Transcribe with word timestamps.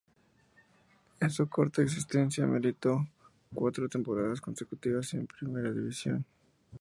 En 1.19 1.29
su 1.29 1.47
corta 1.47 1.83
existencia, 1.83 2.47
militó 2.47 3.07
cuatro 3.53 3.87
temporadas 3.87 4.41
consecutivas 4.41 5.13
en 5.13 5.27
Primera 5.27 5.71
División. 5.71 6.25